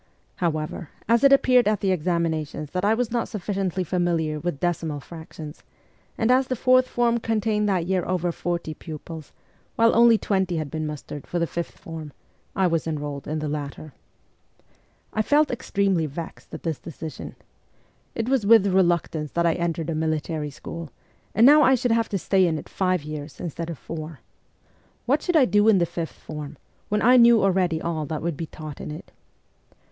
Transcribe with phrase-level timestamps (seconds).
[0.37, 4.99] However, as it appeared at the examinations that I was not sufficiently familiar with decimal
[4.99, 5.61] fractions,
[6.17, 9.31] and as the fourth form contained that year over forty pupils,
[9.75, 12.13] while only twenty had been mustered for the fifth form,
[12.55, 13.93] I was enrolled in the latter.
[15.13, 17.35] I felt extremely vexed at this decision.
[18.15, 20.89] It was with reluctance that I entered a military school,
[21.35, 24.21] and now I should have to stay in it five years instead of four.
[25.05, 26.57] What should I do in the fifth form,
[26.89, 29.11] when I knew already all that would be taught in it?